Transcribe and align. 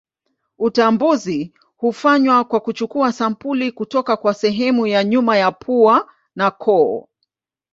Utambuzi 0.57 1.53
hufanywa 1.77 2.43
kwa 2.43 2.59
kuchukua 2.59 3.11
sampuli 3.11 3.71
kutoka 3.71 4.17
kwa 4.17 4.33
sehemu 4.33 4.87
ya 4.87 5.03
nyuma 5.03 5.37
ya 5.37 5.51
pua 5.51 6.09
na 6.35 6.51
koo. 6.51 7.07